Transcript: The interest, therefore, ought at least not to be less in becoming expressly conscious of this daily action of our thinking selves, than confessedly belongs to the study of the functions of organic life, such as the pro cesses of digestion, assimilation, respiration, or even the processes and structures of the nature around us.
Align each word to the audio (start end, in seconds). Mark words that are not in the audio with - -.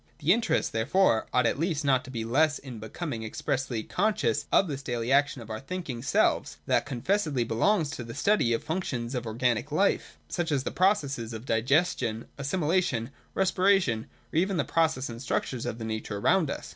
The 0.17 0.33
interest, 0.33 0.71
therefore, 0.73 1.27
ought 1.31 1.45
at 1.45 1.59
least 1.59 1.85
not 1.85 2.03
to 2.05 2.09
be 2.09 2.25
less 2.25 2.57
in 2.57 2.79
becoming 2.79 3.23
expressly 3.23 3.83
conscious 3.83 4.47
of 4.51 4.67
this 4.67 4.81
daily 4.81 5.11
action 5.11 5.43
of 5.43 5.51
our 5.51 5.59
thinking 5.59 6.01
selves, 6.01 6.57
than 6.65 6.81
confessedly 6.81 7.43
belongs 7.43 7.91
to 7.91 8.03
the 8.03 8.15
study 8.15 8.51
of 8.51 8.61
the 8.61 8.65
functions 8.65 9.13
of 9.13 9.27
organic 9.27 9.71
life, 9.71 10.17
such 10.27 10.51
as 10.51 10.63
the 10.63 10.71
pro 10.71 10.93
cesses 10.93 11.33
of 11.33 11.45
digestion, 11.45 12.25
assimilation, 12.39 13.11
respiration, 13.35 14.07
or 14.33 14.37
even 14.37 14.57
the 14.57 14.63
processes 14.65 15.09
and 15.11 15.21
structures 15.21 15.67
of 15.67 15.77
the 15.77 15.85
nature 15.85 16.17
around 16.17 16.49
us. 16.49 16.69